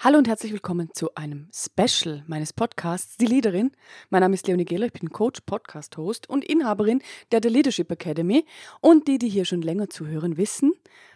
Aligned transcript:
Hallo 0.00 0.16
und 0.16 0.28
herzlich 0.28 0.52
willkommen 0.52 0.90
zu 0.92 1.12
einem 1.16 1.48
Special 1.52 2.22
meines 2.28 2.52
Podcasts 2.52 3.16
Die 3.16 3.26
Leaderin. 3.26 3.72
Mein 4.10 4.20
Name 4.20 4.34
ist 4.34 4.46
Leonie 4.46 4.64
Gehler, 4.64 4.86
ich 4.86 4.92
bin 4.92 5.10
Coach, 5.10 5.40
Podcast-Host 5.40 6.30
und 6.30 6.44
Inhaberin 6.44 7.02
der 7.32 7.40
The 7.42 7.48
Leadership 7.48 7.90
Academy. 7.90 8.46
Und 8.80 9.08
die, 9.08 9.18
die 9.18 9.28
hier 9.28 9.44
schon 9.44 9.60
länger 9.60 9.88
zuhören, 9.88 10.36
wissen, 10.36 10.72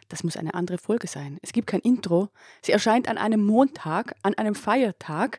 das 0.08 0.24
muss 0.24 0.36
eine 0.36 0.54
andere 0.54 0.78
Folge 0.78 1.06
sein. 1.06 1.38
Es 1.42 1.52
gibt 1.52 1.68
kein 1.68 1.78
Intro. 1.78 2.30
Sie 2.60 2.72
erscheint 2.72 3.06
an 3.06 3.18
einem 3.18 3.46
Montag, 3.46 4.16
an 4.24 4.34
einem 4.34 4.56
Feiertag. 4.56 5.38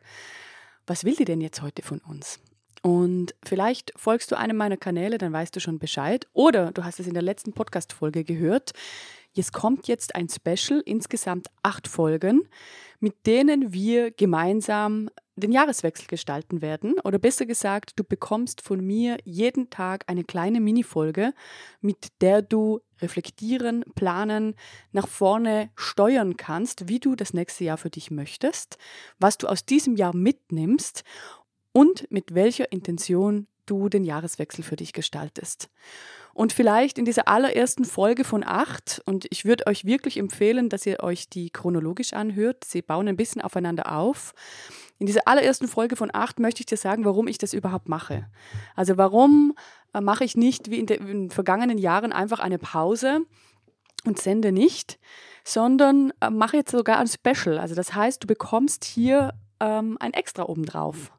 Was 0.88 1.04
will 1.04 1.16
die 1.18 1.26
denn 1.26 1.42
jetzt 1.42 1.62
heute 1.62 1.82
von 1.82 2.00
uns? 2.00 2.40
Und 2.82 3.36
vielleicht 3.44 3.92
folgst 3.98 4.32
du 4.32 4.38
einem 4.38 4.56
meiner 4.56 4.78
Kanäle, 4.78 5.18
dann 5.18 5.34
weißt 5.34 5.54
du 5.54 5.60
schon 5.60 5.80
Bescheid. 5.80 6.28
Oder 6.32 6.72
du 6.72 6.86
hast 6.86 7.02
es 7.02 7.08
in 7.08 7.14
der 7.14 7.24
letzten 7.24 7.52
Podcast-Folge 7.52 8.24
gehört. 8.24 8.72
Es 9.36 9.52
kommt 9.52 9.88
jetzt 9.88 10.16
ein 10.16 10.28
Special, 10.30 10.82
insgesamt 10.86 11.48
acht 11.64 11.88
Folgen, 11.88 12.48
mit 13.00 13.26
denen 13.26 13.74
wir 13.74 14.12
gemeinsam 14.12 15.10
den 15.36 15.52
Jahreswechsel 15.52 16.06
gestalten 16.08 16.62
werden. 16.62 17.00
Oder 17.04 17.18
besser 17.18 17.46
gesagt, 17.48 17.94
du 17.96 18.04
bekommst 18.04 18.62
von 18.62 18.86
mir 18.86 19.18
jeden 19.24 19.72
Tag 19.72 20.04
eine 20.08 20.24
kleine 20.24 20.62
Minifolge, 20.62 21.34
mit 21.82 22.10
der 22.22 22.44
du 22.44 22.82
reflektieren, 23.02 23.84
planen, 23.96 24.56
nach 24.92 25.08
vorne 25.08 25.72
steuern 25.76 26.38
kannst, 26.38 26.88
wie 26.88 27.00
du 27.00 27.16
das 27.16 27.34
nächste 27.34 27.64
Jahr 27.64 27.78
für 27.78 27.90
dich 27.90 28.12
möchtest, 28.12 28.78
was 29.18 29.40
du 29.40 29.48
aus 29.48 29.66
diesem 29.66 29.96
Jahr 29.96 30.16
mitnimmst 30.16 31.04
und 31.72 32.10
mit 32.12 32.36
welcher 32.36 32.72
Intention 32.72 33.48
du 33.66 33.90
den 33.90 34.04
Jahreswechsel 34.04 34.64
für 34.64 34.76
dich 34.76 34.94
gestaltest. 34.94 35.70
Und 36.34 36.52
vielleicht 36.52 36.98
in 36.98 37.06
dieser 37.06 37.28
allerersten 37.28 37.86
Folge 37.86 38.24
von 38.24 38.44
acht, 38.44 39.02
und 39.06 39.28
ich 39.30 39.46
würde 39.46 39.68
euch 39.68 39.86
wirklich 39.86 40.18
empfehlen, 40.18 40.68
dass 40.68 40.86
ihr 40.86 41.02
euch 41.04 41.30
die 41.30 41.52
chronologisch 41.52 42.14
anhört. 42.14 42.64
Sie 42.66 42.82
bauen 42.82 43.08
ein 43.08 43.18
bisschen 43.18 43.42
aufeinander 43.42 43.96
auf. 43.96 44.34
In 44.98 45.06
dieser 45.06 45.28
allerersten 45.28 45.68
Folge 45.68 45.96
von 45.96 46.10
acht 46.12 46.40
möchte 46.40 46.62
ich 46.62 46.66
dir 46.66 46.78
sagen, 46.78 47.06
warum 47.06 47.28
ich 47.28 47.38
das 47.38 47.54
überhaupt 47.54 47.88
mache. 47.88 48.28
Also 48.76 48.98
warum 48.98 49.54
äh, 49.94 50.02
mache 50.02 50.24
ich 50.24 50.36
nicht 50.36 50.72
wie 50.72 50.80
in, 50.80 50.88
den 50.88 51.30
vergangenen 51.30 51.78
Jahren 51.78 52.12
einfach 52.12 52.40
eine 52.40 52.58
Pause 52.58 53.22
und 54.06 54.20
sende 54.20 54.52
nicht, 54.52 55.00
sondern 55.44 56.14
äh, 56.20 56.32
mache 56.32 56.58
jetzt 56.58 56.72
sogar 56.72 56.98
ein 56.98 57.08
Special. 57.08 57.60
Also 57.60 57.76
das 57.76 57.94
heißt, 57.94 58.24
du 58.24 58.28
bekommst 58.28 58.86
hier 58.86 59.34
ähm, 59.60 59.98
ein 60.00 60.14
Extra 60.14 60.44
obendrauf. 60.44 61.12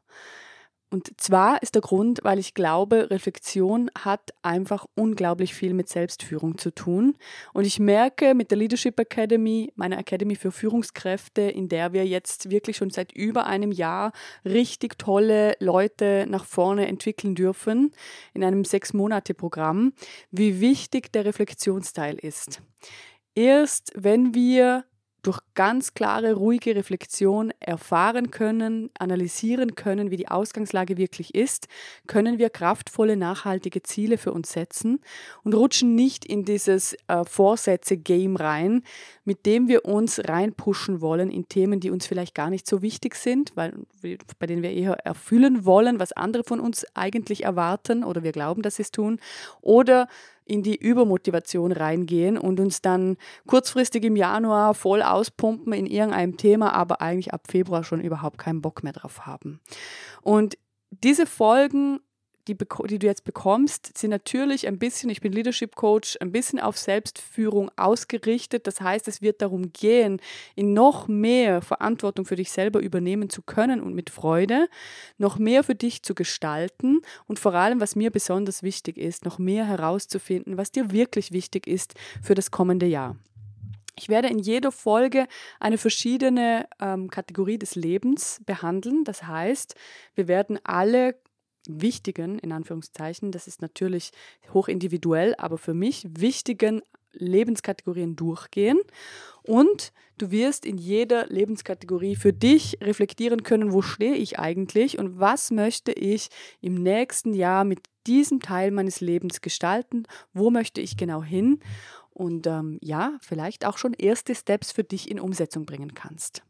Und 0.95 1.11
zwar 1.19 1.61
ist 1.61 1.75
der 1.75 1.81
Grund, 1.81 2.21
weil 2.23 2.39
ich 2.39 2.53
glaube, 2.53 3.09
Reflexion 3.11 3.91
hat 3.99 4.33
einfach 4.43 4.85
unglaublich 4.95 5.53
viel 5.53 5.73
mit 5.73 5.89
Selbstführung 5.89 6.57
zu 6.57 6.73
tun. 6.73 7.17
Und 7.51 7.65
ich 7.65 7.81
merke 7.81 8.33
mit 8.33 8.49
der 8.49 8.57
Leadership 8.57 8.97
Academy, 8.97 9.73
meiner 9.75 9.97
Academy 9.97 10.37
für 10.37 10.53
Führungskräfte, 10.53 11.41
in 11.41 11.67
der 11.67 11.91
wir 11.91 12.07
jetzt 12.07 12.49
wirklich 12.49 12.77
schon 12.77 12.91
seit 12.91 13.11
über 13.11 13.45
einem 13.45 13.73
Jahr 13.73 14.13
richtig 14.45 14.97
tolle 14.97 15.57
Leute 15.59 16.27
nach 16.29 16.45
vorne 16.45 16.87
entwickeln 16.87 17.35
dürfen, 17.35 17.91
in 18.33 18.45
einem 18.45 18.63
Sechs-Monate-Programm, 18.63 19.91
wie 20.31 20.61
wichtig 20.61 21.11
der 21.11 21.25
Reflexionsteil 21.25 22.15
ist. 22.15 22.61
Erst 23.35 23.91
wenn 23.95 24.33
wir 24.33 24.85
durch 25.25 25.39
ganz 25.55 25.95
klare, 25.95 26.33
ruhige 26.33 26.75
Reflexion 26.75 27.51
erfahren 27.59 28.29
können, 28.29 28.91
analysieren 28.99 29.73
können, 29.73 30.11
wie 30.11 30.17
die 30.17 30.27
Ausgangslage 30.27 30.97
wirklich 30.97 31.33
ist, 31.33 31.67
können 32.05 32.37
wir 32.37 32.51
kraftvolle, 32.51 33.17
nachhaltige 33.17 33.81
Ziele 33.81 34.19
für 34.19 34.31
uns 34.31 34.51
setzen 34.51 34.99
und 35.43 35.55
rutschen 35.55 35.95
nicht 35.95 36.25
in 36.25 36.45
dieses 36.45 36.95
äh, 37.07 37.23
Vorsätze-Game 37.25 38.35
rein, 38.35 38.83
mit 39.23 39.47
dem 39.47 39.67
wir 39.67 39.85
uns 39.85 40.21
reinpushen 40.27 41.01
wollen 41.01 41.31
in 41.31 41.49
Themen, 41.49 41.79
die 41.79 41.89
uns 41.89 42.05
vielleicht 42.05 42.35
gar 42.35 42.51
nicht 42.51 42.67
so 42.67 42.83
wichtig 42.83 43.15
sind, 43.15 43.51
weil, 43.55 43.73
bei 44.37 44.45
denen 44.45 44.61
wir 44.61 44.71
eher 44.71 44.93
erfüllen 45.05 45.65
wollen, 45.65 45.99
was 45.99 46.11
andere 46.11 46.43
von 46.43 46.59
uns 46.59 46.85
eigentlich 46.93 47.43
erwarten 47.45 48.03
oder 48.03 48.21
wir 48.21 48.31
glauben, 48.31 48.61
dass 48.61 48.75
sie 48.75 48.83
es 48.83 48.91
tun, 48.91 49.19
oder 49.61 50.07
in 50.45 50.63
die 50.63 50.75
Übermotivation 50.75 51.71
reingehen 51.71 52.37
und 52.37 52.59
uns 52.59 52.81
dann 52.81 53.17
kurzfristig 53.47 54.03
im 54.03 54.15
Januar 54.15 54.73
voll 54.75 55.01
auspumpen 55.01 55.73
in 55.73 55.87
irgendeinem 55.87 56.37
Thema, 56.37 56.73
aber 56.73 57.01
eigentlich 57.01 57.33
ab 57.33 57.47
Februar 57.49 57.83
schon 57.83 57.99
überhaupt 57.99 58.37
keinen 58.37 58.61
Bock 58.61 58.83
mehr 58.83 58.93
drauf 58.93 59.25
haben. 59.25 59.59
Und 60.21 60.57
diese 60.91 61.25
Folgen 61.25 61.99
die, 62.47 62.55
die 62.55 62.99
du 62.99 63.07
jetzt 63.07 63.23
bekommst, 63.23 63.97
sind 63.97 64.11
natürlich 64.11 64.67
ein 64.67 64.77
bisschen, 64.77 65.09
ich 65.09 65.21
bin 65.21 65.31
Leadership 65.31 65.75
Coach, 65.75 66.17
ein 66.21 66.31
bisschen 66.31 66.59
auf 66.59 66.77
Selbstführung 66.77 67.71
ausgerichtet. 67.75 68.67
Das 68.67 68.81
heißt, 68.81 69.07
es 69.07 69.21
wird 69.21 69.41
darum 69.41 69.73
gehen, 69.73 70.21
in 70.55 70.73
noch 70.73 71.07
mehr 71.07 71.61
Verantwortung 71.61 72.25
für 72.25 72.35
dich 72.35 72.51
selber 72.51 72.79
übernehmen 72.79 73.29
zu 73.29 73.41
können 73.41 73.81
und 73.81 73.93
mit 73.93 74.09
Freude, 74.09 74.67
noch 75.17 75.37
mehr 75.37 75.63
für 75.63 75.75
dich 75.75 76.03
zu 76.03 76.13
gestalten 76.13 77.01
und 77.27 77.39
vor 77.39 77.53
allem, 77.53 77.79
was 77.79 77.95
mir 77.95 78.11
besonders 78.11 78.63
wichtig 78.63 78.97
ist, 78.97 79.25
noch 79.25 79.39
mehr 79.39 79.65
herauszufinden, 79.65 80.57
was 80.57 80.71
dir 80.71 80.91
wirklich 80.91 81.31
wichtig 81.31 81.67
ist 81.67 81.95
für 82.21 82.35
das 82.35 82.51
kommende 82.51 82.85
Jahr. 82.85 83.15
Ich 83.97 84.09
werde 84.09 84.27
in 84.27 84.39
jeder 84.39 84.71
Folge 84.71 85.27
eine 85.59 85.77
verschiedene 85.77 86.67
ähm, 86.81 87.09
Kategorie 87.09 87.57
des 87.57 87.75
Lebens 87.75 88.41
behandeln. 88.45 89.05
Das 89.05 89.23
heißt, 89.23 89.75
wir 90.15 90.27
werden 90.27 90.59
alle 90.63 91.15
wichtigen, 91.69 92.39
in 92.39 92.51
Anführungszeichen, 92.51 93.31
das 93.31 93.47
ist 93.47 93.61
natürlich 93.61 94.11
hochindividuell, 94.53 95.35
aber 95.37 95.57
für 95.57 95.73
mich 95.73 96.05
wichtigen 96.09 96.81
Lebenskategorien 97.17 98.15
durchgehen. 98.15 98.79
Und 99.43 99.93
du 100.17 100.31
wirst 100.31 100.65
in 100.65 100.77
jeder 100.77 101.27
Lebenskategorie 101.27 102.15
für 102.15 102.33
dich 102.33 102.77
reflektieren 102.81 103.43
können, 103.43 103.71
wo 103.71 103.81
stehe 103.81 104.15
ich 104.15 104.39
eigentlich 104.39 104.97
und 104.97 105.19
was 105.19 105.51
möchte 105.51 105.91
ich 105.91 106.29
im 106.61 106.75
nächsten 106.75 107.33
Jahr 107.33 107.63
mit 107.63 107.79
diesem 108.07 108.39
Teil 108.39 108.71
meines 108.71 109.01
Lebens 109.01 109.41
gestalten, 109.41 110.03
wo 110.33 110.49
möchte 110.49 110.81
ich 110.81 110.97
genau 110.97 111.23
hin? 111.23 111.59
Und 112.11 112.47
ähm, 112.47 112.79
ja, 112.81 113.17
vielleicht 113.21 113.65
auch 113.65 113.77
schon 113.77 113.93
erste 113.93 114.35
Steps 114.35 114.71
für 114.71 114.83
dich 114.83 115.11
in 115.11 115.19
Umsetzung 115.19 115.65
bringen 115.65 115.93
kannst. 115.93 116.43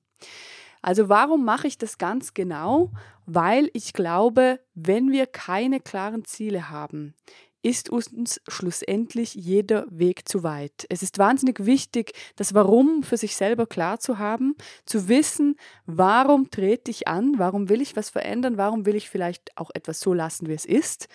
Also 0.85 1.09
warum 1.09 1.44
mache 1.44 1.66
ich 1.66 1.79
das 1.79 1.97
ganz 1.97 2.35
genau? 2.35 2.91
Weil 3.25 3.72
ich 3.73 3.94
glaube, 3.94 4.59
wenn 4.75 5.12
wir 5.12 5.25
keine 5.25 5.79
klaren 5.79 6.25
Ziele 6.25 6.69
haben, 6.69 7.16
ist 7.63 7.90
uns 7.90 8.40
schlussendlich 8.47 9.34
jeder 9.34 9.88
Weg 9.90 10.29
zu 10.29 10.44
weit. 10.44 10.85
Es 10.90 11.01
ist 11.01 11.18
wahnsinnig 11.18 11.66
wichtig, 11.66 12.13
das 12.35 12.53
Warum 12.53 13.01
für 13.01 13.18
sich 13.18 13.35
selber 13.35 13.66
klar 13.66 14.00
zu 14.00 14.19
haben, 14.19 14.56
zu 14.85 15.09
wissen, 15.09 15.56
warum 15.88 16.51
trete 16.51 16.91
ich 16.91 17.07
an, 17.07 17.34
warum 17.40 17.67
will 17.67 17.81
ich 17.81 17.96
was 17.96 18.12
verändern, 18.12 18.57
warum 18.57 18.85
will 18.85 18.94
ich 18.94 19.09
vielleicht 19.09 19.57
auch 19.57 19.72
etwas 19.73 20.00
so 20.00 20.13
lassen, 20.13 20.47
wie 20.47 20.53
es 20.53 20.66
ist, 20.66 21.07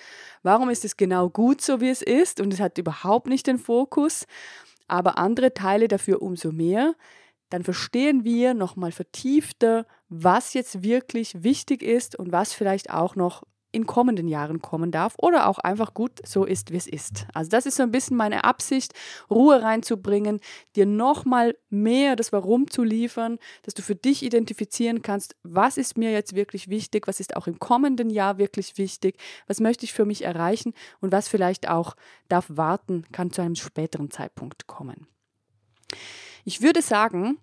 warum 0.42 0.68
ist 0.68 0.84
es 0.84 0.96
genau 0.96 1.30
gut 1.30 1.60
so, 1.60 1.80
wie 1.80 1.90
es 1.90 2.02
ist 2.02 2.40
und 2.40 2.52
es 2.52 2.58
hat 2.58 2.76
überhaupt 2.76 3.28
nicht 3.28 3.46
den 3.46 3.58
Fokus, 3.58 4.26
aber 4.88 5.16
andere 5.16 5.54
Teile 5.54 5.86
dafür 5.86 6.22
umso 6.22 6.50
mehr 6.50 6.96
dann 7.50 7.64
verstehen 7.64 8.24
wir 8.24 8.54
nochmal 8.54 8.92
vertiefter, 8.92 9.86
was 10.08 10.54
jetzt 10.54 10.82
wirklich 10.82 11.42
wichtig 11.42 11.82
ist 11.82 12.16
und 12.16 12.32
was 12.32 12.52
vielleicht 12.52 12.90
auch 12.90 13.16
noch 13.16 13.42
in 13.72 13.86
kommenden 13.86 14.28
Jahren 14.28 14.60
kommen 14.60 14.90
darf 14.90 15.14
oder 15.18 15.48
auch 15.48 15.58
einfach 15.58 15.94
gut 15.94 16.12
so 16.26 16.44
ist, 16.44 16.72
wie 16.72 16.76
es 16.76 16.86
ist. 16.86 17.26
Also 17.34 17.50
das 17.50 17.66
ist 17.66 17.76
so 17.76 17.82
ein 17.82 17.92
bisschen 17.92 18.16
meine 18.16 18.44
Absicht, 18.44 18.94
Ruhe 19.30 19.62
reinzubringen, 19.62 20.40
dir 20.76 20.86
nochmal 20.86 21.56
mehr 21.68 22.16
das 22.16 22.32
Warum 22.32 22.68
zu 22.68 22.82
liefern, 22.82 23.38
dass 23.62 23.74
du 23.74 23.82
für 23.82 23.94
dich 23.94 24.22
identifizieren 24.22 25.02
kannst, 25.02 25.36
was 25.42 25.76
ist 25.76 25.96
mir 25.96 26.10
jetzt 26.10 26.34
wirklich 26.34 26.68
wichtig, 26.68 27.06
was 27.06 27.20
ist 27.20 27.36
auch 27.36 27.46
im 27.46 27.58
kommenden 27.58 28.10
Jahr 28.10 28.38
wirklich 28.38 28.76
wichtig, 28.76 29.18
was 29.46 29.60
möchte 29.60 29.84
ich 29.84 29.92
für 29.92 30.04
mich 30.04 30.24
erreichen 30.24 30.74
und 31.00 31.12
was 31.12 31.28
vielleicht 31.28 31.68
auch 31.68 31.94
darf 32.28 32.46
warten, 32.48 33.04
kann 33.12 33.30
zu 33.30 33.42
einem 33.42 33.54
späteren 33.54 34.10
Zeitpunkt 34.10 34.66
kommen. 34.66 35.06
Ich 36.44 36.62
würde 36.62 36.82
sagen, 36.82 37.38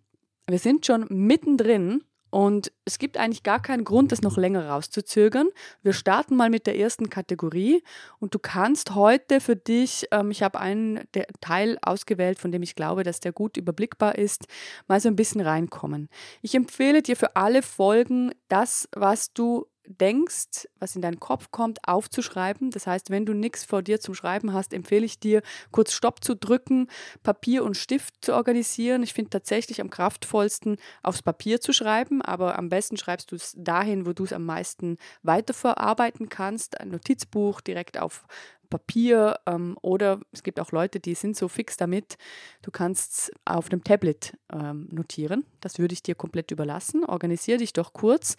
wir 0.48 0.60
sind 0.60 0.86
schon 0.86 1.06
mittendrin 1.10 2.04
und 2.30 2.72
es 2.86 3.00
gibt 3.00 3.18
eigentlich 3.18 3.44
gar 3.44 3.62
keinen 3.62 3.86
Grund, 3.86 4.12
das 4.12 4.22
noch 4.22 4.38
länger 4.38 4.68
rauszuzögern. 4.68 5.48
Wir 5.82 5.94
starten 5.94 6.36
mal 6.36 6.50
mit 6.50 6.68
der 6.68 6.78
ersten 6.78 7.10
Kategorie 7.10 7.84
und 8.20 8.36
du 8.36 8.40
kannst 8.40 8.96
heute 8.96 9.40
für 9.40 9.56
dich, 9.56 10.08
ähm, 10.12 10.32
ich 10.32 10.44
habe 10.44 10.60
einen 10.60 11.08
Teil 11.40 11.78
ausgewählt, 11.82 12.38
von 12.38 12.52
dem 12.52 12.64
ich 12.64 12.76
glaube, 12.76 13.04
dass 13.04 13.22
der 13.22 13.32
gut 13.32 13.56
überblickbar 13.56 14.18
ist, 14.18 14.46
mal 14.88 15.00
so 15.00 15.08
ein 15.08 15.16
bisschen 15.16 15.42
reinkommen. 15.42 16.10
Ich 16.42 16.54
empfehle 16.54 17.02
dir 17.02 17.16
für 17.16 17.36
alle 17.36 17.62
Folgen 17.62 18.32
das, 18.50 18.90
was 18.94 19.32
du 19.34 19.66
denkst, 19.88 20.68
was 20.80 20.96
in 20.96 21.02
deinen 21.02 21.20
Kopf 21.20 21.52
kommt, 21.52 21.88
aufzuschreiben. 21.88 22.72
Das 22.72 22.88
heißt, 22.88 23.10
wenn 23.10 23.26
du 23.26 23.34
nichts 23.34 23.64
vor 23.64 23.82
dir 23.82 24.00
zum 24.00 24.14
Schreiben 24.14 24.54
hast, 24.54 24.74
empfehle 24.74 25.06
ich 25.06 25.20
dir, 25.20 25.42
kurz 25.72 25.94
Stopp 25.94 26.24
zu 26.24 26.36
drücken, 26.36 26.88
Papier 27.24 27.64
und 27.64 27.76
Stift 27.76 28.14
zu 28.22 28.34
organisieren. 28.34 29.04
Ich 29.04 29.14
finde 29.14 29.30
tatsächlich 29.30 29.82
am 29.82 29.90
kraftvollsten, 29.90 30.78
aufs 31.04 31.22
Papier 31.22 31.62
zu 31.62 31.74
schreiben, 31.74 32.22
aber 32.22 32.58
am 32.58 32.70
besten 32.70 32.98
schreibst 32.98 33.32
du 33.32 33.36
es 33.36 33.54
dahin, 33.58 34.06
wo 34.06 34.14
du 34.14 34.26
es 34.26 34.34
am 34.34 34.46
meisten 34.46 34.98
weiterverarbeiten 35.24 36.30
kannst. 36.30 36.80
Ein 36.80 36.90
Notizbuch 36.90 37.62
direkt 37.62 37.98
auf 37.98 38.26
Papier 38.70 39.40
ähm, 39.46 39.78
oder 39.82 40.20
es 40.32 40.44
gibt 40.44 40.60
auch 40.60 40.72
Leute, 40.72 41.00
die 41.00 41.16
sind 41.16 41.36
so 41.36 41.48
fix 41.48 41.78
damit, 41.78 42.18
du 42.62 42.72
kannst 42.72 43.32
auf 43.46 43.70
dem 43.70 43.84
Tablet 43.84 44.38
ähm, 44.52 44.88
notieren. 44.92 45.46
Das 45.62 45.80
würde 45.80 45.94
ich 45.94 46.04
dir 46.04 46.16
komplett 46.16 46.52
überlassen. 46.52 47.04
Organisiere 47.06 47.60
dich 47.60 47.74
doch 47.74 47.94
kurz 47.94 48.38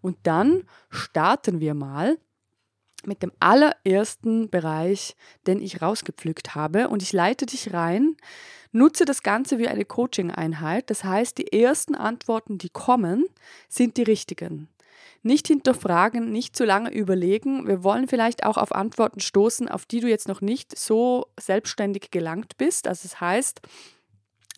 und 0.00 0.16
dann 0.22 0.64
starten 0.90 1.60
wir 1.60 1.74
mal 1.74 2.18
mit 3.06 3.22
dem 3.22 3.32
allerersten 3.40 4.50
Bereich, 4.50 5.16
den 5.46 5.60
ich 5.60 5.80
rausgepflückt 5.80 6.54
habe 6.54 6.88
und 6.88 7.02
ich 7.02 7.12
leite 7.12 7.46
dich 7.46 7.72
rein. 7.72 8.16
Nutze 8.72 9.04
das 9.04 9.22
Ganze 9.22 9.58
wie 9.58 9.68
eine 9.68 9.84
Coaching-Einheit. 9.84 10.90
Das 10.90 11.02
heißt, 11.04 11.38
die 11.38 11.52
ersten 11.52 11.94
Antworten, 11.94 12.58
die 12.58 12.68
kommen, 12.68 13.24
sind 13.68 13.96
die 13.96 14.02
richtigen. 14.02 14.68
Nicht 15.22 15.48
hinterfragen, 15.48 16.32
nicht 16.32 16.56
zu 16.56 16.64
lange 16.64 16.90
überlegen. 16.92 17.66
Wir 17.66 17.84
wollen 17.84 18.08
vielleicht 18.08 18.44
auch 18.44 18.56
auf 18.56 18.74
Antworten 18.74 19.20
stoßen, 19.20 19.68
auf 19.68 19.84
die 19.84 20.00
du 20.00 20.08
jetzt 20.08 20.28
noch 20.28 20.40
nicht 20.40 20.78
so 20.78 21.26
selbstständig 21.38 22.10
gelangt 22.10 22.56
bist. 22.56 22.88
Also 22.88 23.02
das 23.02 23.20
heißt, 23.20 23.60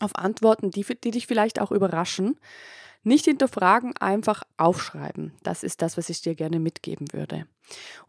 auf 0.01 0.17
Antworten, 0.17 0.71
die, 0.71 0.85
die 0.85 1.11
dich 1.11 1.27
vielleicht 1.27 1.61
auch 1.61 1.73
überraschen. 1.73 2.39
Nicht 3.05 3.25
hinterfragen, 3.25 3.97
einfach 3.97 4.45
aufschreiben. 4.57 5.33
Das 5.43 5.65
ist 5.65 5.83
das, 5.83 5.97
was 5.97 6.09
ich 6.09 6.23
dir 6.23 6.37
gerne 6.37 6.61
mitgeben 6.61 7.13
würde. 7.13 7.47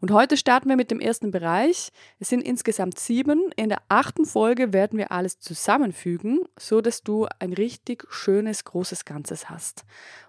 Und 0.00 0.12
heute 0.12 0.36
starten 0.36 0.68
wir 0.68 0.76
mit 0.76 0.92
dem 0.92 1.00
ersten 1.00 1.32
Bereich. 1.32 1.90
Es 2.20 2.28
sind 2.28 2.42
insgesamt 2.42 3.00
sieben. 3.00 3.50
In 3.56 3.70
der 3.70 3.82
achten 3.88 4.24
Folge 4.24 4.72
werden 4.72 4.96
wir 4.96 5.10
alles 5.10 5.40
zusammenfügen, 5.40 6.40
so 6.56 6.80
dass 6.80 7.02
du 7.02 7.26
ein 7.40 7.52
richtig 7.52 8.06
schönes, 8.10 8.64
großes 8.64 9.04
Ganzes 9.04 9.50
hast. 9.50 9.84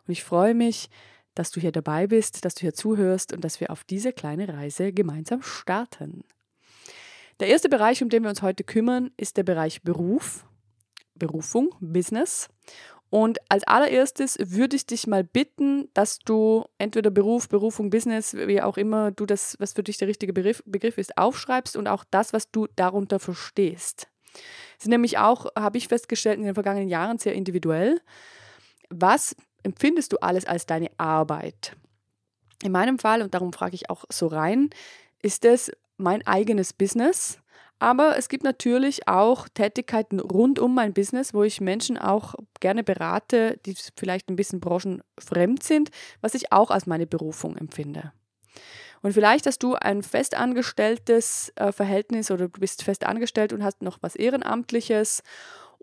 Und 0.08 0.14
ich 0.14 0.24
freue 0.24 0.56
mich, 0.56 0.90
dass 1.36 1.52
du 1.52 1.60
hier 1.60 1.72
dabei 1.72 2.08
bist, 2.08 2.44
dass 2.46 2.56
du 2.56 2.62
hier 2.62 2.74
zuhörst 2.74 3.34
und 3.34 3.44
dass 3.44 3.60
wir 3.60 3.70
auf 3.70 3.84
diese 3.84 4.14
kleine 4.14 4.48
Reise 4.50 4.92
gemeinsam 4.92 5.42
starten. 5.42 6.24
Der 7.40 7.50
erste 7.50 7.70
Bereich, 7.70 8.02
um 8.02 8.10
den 8.10 8.24
wir 8.24 8.30
uns 8.30 8.42
heute 8.42 8.64
kümmern, 8.64 9.12
ist 9.18 9.38
der 9.38 9.44
Bereich 9.44 9.84
Beruf, 9.84 10.46
Berufung, 11.16 11.76
Business. 11.80 12.50
Und 13.10 13.40
als 13.50 13.64
allererstes 13.66 14.38
würde 14.40 14.76
ich 14.76 14.86
dich 14.86 15.06
mal 15.06 15.24
bitten, 15.24 15.90
dass 15.94 16.20
du 16.20 16.66
entweder 16.78 17.12
Beruf, 17.12 17.48
Berufung, 17.50 17.90
Business, 17.90 18.36
wie 18.36 18.62
auch 18.62 18.78
immer 18.78 19.12
du 19.12 19.26
das, 19.26 19.56
was 19.60 19.74
für 19.74 19.84
dich 19.84 19.98
der 19.98 20.08
richtige 20.08 20.34
Begriff, 20.34 20.64
Begriff 20.66 20.98
ist, 20.98 21.18
aufschreibst 21.18 21.78
und 21.78 21.88
auch 21.88 22.04
das, 22.10 22.34
was 22.34 22.52
du 22.52 22.68
darunter 22.76 23.20
verstehst. 23.20 24.08
Sind 24.78 24.92
nämlich 24.92 25.18
auch, 25.18 25.48
habe 25.58 25.78
ich 25.78 25.88
festgestellt, 25.88 26.40
in 26.40 26.46
den 26.46 26.56
vergangenen 26.56 26.90
Jahren 26.90 27.18
sehr 27.18 27.34
individuell. 27.34 28.02
Was 28.90 29.36
empfindest 29.66 30.14
du 30.14 30.18
alles 30.18 30.46
als 30.46 30.66
deine 30.66 30.90
Arbeit? 30.98 31.76
In 32.64 32.72
meinem 32.72 33.00
Fall, 33.00 33.22
und 33.22 33.34
darum 33.34 33.52
frage 33.52 33.76
ich 33.76 33.90
auch 33.90 34.06
so 34.10 34.28
rein, 34.28 34.70
ist 35.22 35.44
es 35.46 35.72
mein 35.98 36.26
eigenes 36.26 36.74
Business, 36.74 37.40
aber 37.80 38.18
es 38.18 38.30
gibt 38.30 38.44
natürlich 38.44 39.08
auch 39.08 39.50
Tätigkeiten 39.50 40.20
rund 40.20 40.60
um 40.60 40.74
mein 40.74 40.94
Business, 40.94 41.34
wo 41.34 41.44
ich 41.44 41.60
Menschen 41.60 41.98
auch 41.98 42.36
gerne 42.62 42.84
berate, 42.84 43.60
die 43.66 43.76
vielleicht 43.98 44.30
ein 44.30 44.38
bisschen 44.38 44.62
branchenfremd 44.62 45.62
sind, 45.62 45.92
was 46.22 46.36
ich 46.36 46.54
auch 46.54 46.72
als 46.72 46.86
meine 46.86 47.06
Berufung 47.06 47.58
empfinde. 47.58 48.14
Und 49.02 49.12
vielleicht 49.12 49.46
hast 49.46 49.62
du 49.62 49.76
ein 49.76 50.02
festangestelltes 50.02 51.52
äh, 51.58 51.72
Verhältnis 51.72 52.32
oder 52.32 52.48
du 52.48 52.60
bist 52.60 52.82
festangestellt 52.82 53.54
und 53.54 53.64
hast 53.64 53.82
noch 53.82 54.00
was 54.02 54.16
Ehrenamtliches 54.16 55.22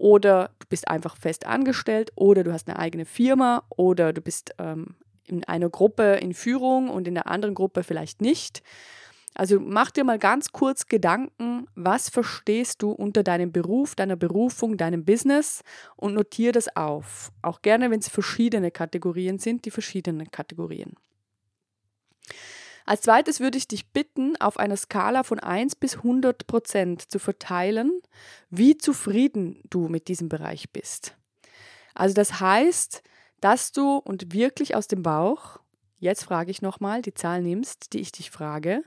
oder 0.03 0.51
du 0.59 0.67
bist 0.69 0.89
einfach 0.89 1.17
fest 1.17 1.47
angestellt 1.47 2.11
oder 2.17 2.43
du 2.43 2.53
hast 2.53 2.69
eine 2.69 2.77
eigene 2.77 3.05
Firma 3.05 3.63
oder 3.69 4.13
du 4.13 4.21
bist 4.21 4.53
ähm, 4.59 4.97
in 5.29 5.45
einer 5.45 5.71
Gruppe 5.71 6.17
in 6.21 6.35
Führung 6.35 6.91
und 6.91 7.07
in 7.07 7.15
der 7.15 7.29
anderen 7.29 7.55
Gruppe 7.55 7.85
vielleicht 7.85 8.21
nicht. 8.21 8.65
Also 9.33 9.61
mach 9.61 9.93
dir 9.93 10.03
mal 10.03 10.19
ganz 10.19 10.51
kurz 10.51 10.87
Gedanken, 10.87 11.69
was 11.77 12.09
verstehst 12.09 12.83
du 12.83 12.91
unter 12.91 13.23
deinem 13.23 13.53
Beruf, 13.53 13.95
deiner 13.95 14.17
Berufung, 14.17 14.77
deinem 14.77 15.05
Business 15.05 15.63
und 15.95 16.15
notiere 16.15 16.53
das 16.53 16.77
auf. 16.77 17.31
Auch 17.41 17.63
gerne, 17.63 17.93
wenn 17.93 18.01
es 18.01 18.09
verschiedene 18.09 18.73
Kategorien 18.73 19.39
sind, 19.39 19.65
die 19.67 19.71
verschiedenen 19.71 20.33
Kategorien. 20.33 20.95
Als 22.85 23.03
zweites 23.03 23.41
würde 23.41 23.59
ich 23.59 23.69
dich 23.69 23.91
bitten, 23.93 24.37
auf 24.41 24.59
einer 24.59 24.77
Skala 24.77 25.23
von 25.23 25.39
1 25.39 25.77
bis 25.77 25.97
100 25.97 26.47
Prozent 26.47 27.11
zu 27.11 27.19
verteilen, 27.19 28.01
wie 28.51 28.77
zufrieden 28.77 29.63
du 29.71 29.89
mit 29.89 30.09
diesem 30.09 30.29
Bereich 30.29 30.71
bist. 30.73 31.17
Also 31.95 32.15
das 32.15 32.41
heißt, 32.41 33.03
dass 33.41 33.73
du 33.73 33.97
und 33.97 34.33
wirklich 34.33 34.75
aus 34.75 34.89
dem 34.89 35.03
Bauch, 35.03 35.59
jetzt 35.99 36.25
frage 36.25 36.51
ich 36.51 36.63
nochmal, 36.63 37.03
die 37.03 37.15
Zahl 37.15 37.43
nimmst, 37.43 37.93
die 37.93 38.01
ich 38.01 38.13
dich 38.13 38.31
frage, 38.31 38.83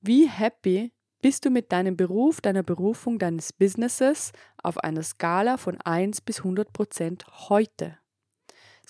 wie 0.00 0.28
happy 0.28 0.92
bist 1.22 1.44
du 1.46 1.50
mit 1.50 1.72
deinem 1.72 1.96
Beruf, 1.96 2.40
deiner 2.40 2.62
Berufung, 2.62 3.18
deines 3.18 3.52
Businesses 3.52 4.32
auf 4.62 4.78
einer 4.78 5.02
Skala 5.02 5.56
von 5.56 5.80
1 5.80 6.20
bis 6.20 6.38
100 6.38 6.72
Prozent 6.72 7.24
heute? 7.48 7.96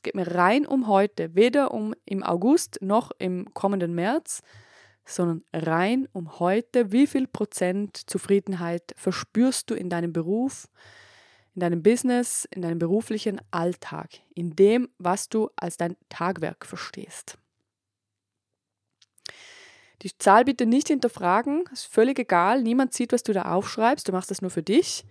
Geht 0.05 0.15
mir 0.15 0.35
rein 0.35 0.67
um 0.67 0.87
heute, 0.87 1.35
weder 1.35 1.73
um 1.73 1.95
im 2.05 2.23
August 2.23 2.79
noch 2.83 3.11
im 3.19 3.53
kommenden 3.55 3.95
März, 3.95 4.43
sondern 5.07 5.43
rein 5.51 6.07
um 6.13 6.39
heute. 6.39 6.93
Wie 6.93 7.07
viel 7.07 7.27
Prozent 7.27 7.97
Zufriedenheit 7.97 8.95
verspürst 8.97 9.71
du 9.71 9.75
in 9.75 9.89
deinem 9.89 10.13
Beruf, 10.13 10.69
in 11.55 11.61
deinem 11.61 11.83
Business, 11.83 12.47
in 12.51 12.61
deinem 12.61 12.79
beruflichen 12.79 13.41
Alltag, 13.51 14.11
in 14.35 14.55
dem, 14.55 14.91
was 14.99 15.31
du 15.31 15.49
als 15.57 15.79
dein 15.79 15.97
Tagwerk 16.11 16.67
verstehst? 16.67 17.39
Die 20.03 20.17
Zahl 20.19 20.45
bitte 20.45 20.67
nicht 20.67 20.89
hinterfragen, 20.89 21.65
ist 21.73 21.87
völlig 21.87 22.19
egal, 22.19 22.63
niemand 22.63 22.93
sieht, 22.93 23.13
was 23.13 23.23
du 23.23 23.33
da 23.33 23.43
aufschreibst, 23.43 24.09
du 24.09 24.13
machst 24.13 24.31
das 24.31 24.43
nur 24.43 24.51
für 24.51 24.63
dich. 24.63 25.05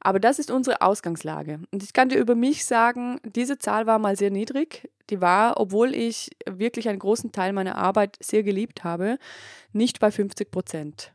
Aber 0.00 0.20
das 0.20 0.38
ist 0.38 0.50
unsere 0.50 0.82
Ausgangslage. 0.82 1.60
Und 1.72 1.82
ich 1.82 1.92
kann 1.92 2.10
dir 2.10 2.18
über 2.18 2.34
mich 2.34 2.64
sagen, 2.66 3.18
diese 3.24 3.58
Zahl 3.58 3.86
war 3.86 3.98
mal 3.98 4.16
sehr 4.16 4.30
niedrig. 4.30 4.88
Die 5.10 5.20
war, 5.20 5.58
obwohl 5.58 5.94
ich 5.94 6.30
wirklich 6.48 6.88
einen 6.88 6.98
großen 6.98 7.32
Teil 7.32 7.52
meiner 7.52 7.76
Arbeit 7.76 8.16
sehr 8.20 8.42
geliebt 8.42 8.84
habe, 8.84 9.18
nicht 9.72 9.98
bei 9.98 10.10
50 10.10 10.50
Prozent. 10.50 11.12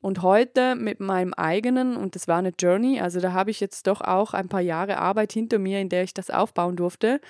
Und 0.00 0.22
heute 0.22 0.74
mit 0.74 0.98
meinem 1.00 1.34
eigenen, 1.34 1.96
und 1.96 2.14
das 2.14 2.26
war 2.26 2.38
eine 2.38 2.52
Journey, 2.58 3.00
also 3.00 3.20
da 3.20 3.32
habe 3.32 3.50
ich 3.50 3.60
jetzt 3.60 3.86
doch 3.86 4.00
auch 4.00 4.34
ein 4.34 4.48
paar 4.48 4.60
Jahre 4.60 4.98
Arbeit 4.98 5.32
hinter 5.32 5.58
mir, 5.58 5.80
in 5.80 5.88
der 5.88 6.02
ich 6.02 6.14
das 6.14 6.30
aufbauen 6.30 6.76
durfte, 6.76 7.20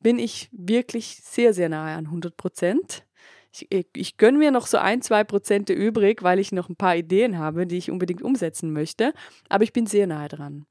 bin 0.00 0.18
ich 0.18 0.48
wirklich 0.52 1.20
sehr, 1.22 1.54
sehr 1.54 1.68
nahe 1.68 1.96
an 1.96 2.06
100 2.06 2.36
Prozent 2.36 3.04
ich, 3.52 3.86
ich 3.94 4.16
gönne 4.16 4.38
mir 4.38 4.50
noch 4.50 4.66
so 4.66 4.78
ein, 4.78 5.02
zwei 5.02 5.24
Prozente 5.24 5.72
übrig, 5.72 6.22
weil 6.22 6.38
ich 6.38 6.52
noch 6.52 6.68
ein 6.68 6.76
paar 6.76 6.96
Ideen 6.96 7.38
habe, 7.38 7.66
die 7.66 7.78
ich 7.78 7.90
unbedingt 7.90 8.22
umsetzen 8.22 8.72
möchte. 8.72 9.12
Aber 9.48 9.64
ich 9.64 9.72
bin 9.72 9.86
sehr 9.86 10.06
nahe 10.06 10.28
dran. 10.28 10.66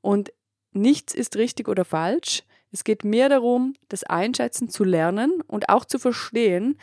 Und 0.00 0.32
nichts 0.72 1.14
ist 1.14 1.36
richtig 1.36 1.68
oder 1.68 1.84
falsch. 1.84 2.42
Es 2.72 2.84
geht 2.84 3.04
mehr 3.04 3.28
darum, 3.28 3.74
das 3.88 4.04
Einschätzen 4.04 4.68
zu 4.68 4.84
lernen 4.84 5.40
und 5.46 5.68
auch 5.68 5.84
zu 5.84 5.98
verstehen, 5.98 6.78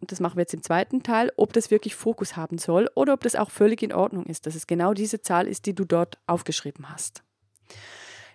und 0.00 0.10
das 0.10 0.20
machen 0.20 0.36
wir 0.36 0.42
jetzt 0.42 0.54
im 0.54 0.62
zweiten 0.62 1.02
Teil, 1.02 1.30
ob 1.36 1.52
das 1.52 1.70
wirklich 1.70 1.94
Fokus 1.94 2.34
haben 2.34 2.56
soll 2.56 2.88
oder 2.94 3.12
ob 3.12 3.22
das 3.22 3.36
auch 3.36 3.50
völlig 3.50 3.82
in 3.82 3.92
Ordnung 3.92 4.24
ist, 4.24 4.46
dass 4.46 4.54
es 4.54 4.66
genau 4.66 4.94
diese 4.94 5.20
Zahl 5.20 5.46
ist, 5.46 5.66
die 5.66 5.74
du 5.74 5.84
dort 5.84 6.18
aufgeschrieben 6.26 6.88
hast. 6.90 7.22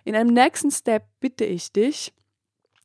In 0.04 0.14
einem 0.14 0.32
nächsten 0.32 0.70
Step 0.70 1.04
bitte 1.18 1.44
ich 1.44 1.72
dich, 1.72 2.14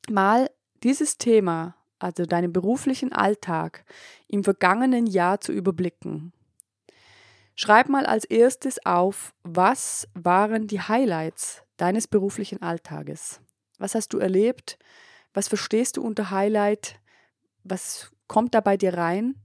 mal 0.09 0.49
dieses 0.83 1.19
Thema 1.19 1.75
also 2.01 2.25
deinen 2.25 2.53
beruflichen 2.53 3.13
Alltag 3.13 3.85
im 4.27 4.43
vergangenen 4.43 5.07
Jahr 5.07 5.41
zu 5.41 5.51
überblicken. 5.51 6.33
Schreib 7.55 7.89
mal 7.89 8.05
als 8.05 8.25
erstes 8.25 8.85
auf, 8.85 9.33
was 9.43 10.07
waren 10.13 10.67
die 10.67 10.81
Highlights 10.81 11.63
deines 11.77 12.07
beruflichen 12.07 12.61
Alltages? 12.61 13.41
Was 13.77 13.95
hast 13.95 14.13
du 14.13 14.19
erlebt? 14.19 14.77
Was 15.33 15.47
verstehst 15.47 15.97
du 15.97 16.01
unter 16.01 16.31
Highlight? 16.31 16.99
Was 17.63 18.11
kommt 18.27 18.55
da 18.55 18.61
bei 18.61 18.77
dir 18.77 18.95
rein? 18.95 19.35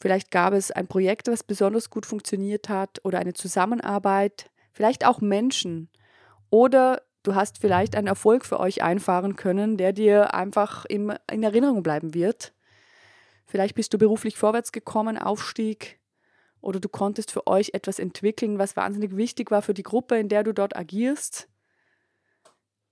Vielleicht 0.00 0.30
gab 0.30 0.52
es 0.52 0.70
ein 0.70 0.86
Projekt, 0.86 1.28
das 1.28 1.42
besonders 1.42 1.88
gut 1.90 2.06
funktioniert 2.06 2.68
hat 2.68 3.00
oder 3.04 3.18
eine 3.18 3.32
Zusammenarbeit, 3.32 4.50
vielleicht 4.72 5.06
auch 5.06 5.20
Menschen 5.20 5.88
oder 6.50 7.02
Du 7.24 7.34
hast 7.34 7.58
vielleicht 7.58 7.96
einen 7.96 8.06
Erfolg 8.06 8.44
für 8.44 8.60
euch 8.60 8.82
einfahren 8.82 9.34
können, 9.34 9.78
der 9.78 9.94
dir 9.94 10.34
einfach 10.34 10.84
im, 10.84 11.12
in 11.32 11.42
Erinnerung 11.42 11.82
bleiben 11.82 12.12
wird. 12.12 12.52
Vielleicht 13.46 13.74
bist 13.74 13.94
du 13.94 13.98
beruflich 13.98 14.36
vorwärts 14.36 14.72
gekommen, 14.72 15.16
Aufstieg, 15.16 15.98
oder 16.60 16.80
du 16.80 16.88
konntest 16.88 17.32
für 17.32 17.46
euch 17.46 17.70
etwas 17.72 17.98
entwickeln, 17.98 18.58
was 18.58 18.76
wahnsinnig 18.76 19.16
wichtig 19.16 19.50
war 19.50 19.62
für 19.62 19.72
die 19.72 19.82
Gruppe, 19.82 20.18
in 20.18 20.28
der 20.28 20.44
du 20.44 20.52
dort 20.52 20.76
agierst. 20.76 21.48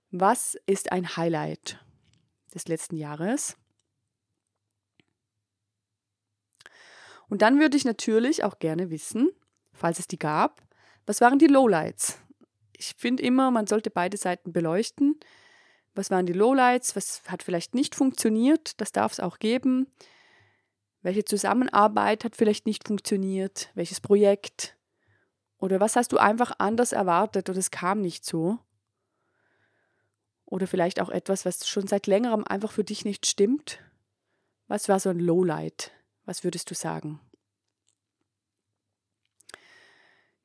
Was 0.09 0.57
ist 0.65 0.91
ein 0.91 1.15
Highlight 1.15 1.79
des 2.55 2.67
letzten 2.67 2.97
Jahres? 2.97 3.55
Und 7.29 7.43
dann 7.43 7.59
würde 7.59 7.77
ich 7.77 7.85
natürlich 7.85 8.43
auch 8.43 8.57
gerne 8.57 8.89
wissen, 8.89 9.29
falls 9.73 9.99
es 9.99 10.07
die 10.07 10.19
gab, 10.19 10.63
was 11.05 11.21
waren 11.21 11.37
die 11.37 11.47
Lowlights? 11.47 12.19
Ich 12.77 12.93
finde 12.97 13.23
immer, 13.23 13.51
man 13.51 13.67
sollte 13.67 13.89
beide 13.89 14.17
Seiten 14.17 14.53
beleuchten. 14.53 15.19
Was 15.95 16.09
waren 16.09 16.25
die 16.25 16.33
Lowlights? 16.33 16.95
Was 16.95 17.23
hat 17.27 17.43
vielleicht 17.43 17.75
nicht 17.75 17.95
funktioniert? 17.95 18.79
Das 18.81 18.91
darf 18.91 19.13
es 19.13 19.19
auch 19.19 19.39
geben. 19.39 19.87
Welche 21.01 21.25
Zusammenarbeit 21.25 22.23
hat 22.23 22.35
vielleicht 22.35 22.65
nicht 22.65 22.87
funktioniert? 22.87 23.69
Welches 23.75 24.01
Projekt? 24.01 24.77
Oder 25.57 25.79
was 25.79 25.95
hast 25.95 26.11
du 26.11 26.17
einfach 26.17 26.53
anders 26.57 26.91
erwartet 26.91 27.49
und 27.49 27.57
es 27.57 27.71
kam 27.71 28.01
nicht 28.01 28.25
so? 28.25 28.57
Oder 30.45 30.67
vielleicht 30.67 31.01
auch 31.01 31.09
etwas, 31.09 31.45
was 31.45 31.67
schon 31.67 31.87
seit 31.87 32.07
längerem 32.07 32.43
einfach 32.45 32.71
für 32.71 32.83
dich 32.83 33.05
nicht 33.05 33.25
stimmt? 33.25 33.79
Was 34.67 34.89
war 34.89 34.99
so 34.99 35.09
ein 35.09 35.19
Lowlight? 35.19 35.91
Was 36.25 36.43
würdest 36.43 36.69
du 36.71 36.75
sagen? 36.75 37.19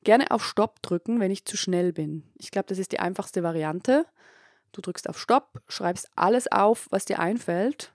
Gerne 0.03 0.31
auf 0.31 0.45
Stopp 0.45 0.81
drücken, 0.81 1.19
wenn 1.19 1.31
ich 1.31 1.45
zu 1.45 1.57
schnell 1.57 1.91
bin. 1.91 2.23
Ich 2.37 2.51
glaube, 2.51 2.67
das 2.67 2.77
ist 2.77 2.91
die 2.91 2.99
einfachste 2.99 3.43
Variante. 3.43 4.05
Du 4.71 4.81
drückst 4.81 5.09
auf 5.09 5.19
Stopp, 5.19 5.61
schreibst 5.67 6.09
alles 6.15 6.51
auf, 6.51 6.87
was 6.89 7.05
dir 7.05 7.19
einfällt. 7.19 7.93